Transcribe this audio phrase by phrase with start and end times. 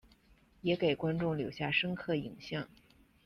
[0.63, 2.67] 也给观众留下深刻影象。